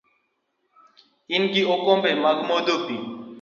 Ingi 1.35 1.61
okombe 1.75 2.11
mag 2.23 2.37
modho 2.47 2.75
pi? 2.85 2.95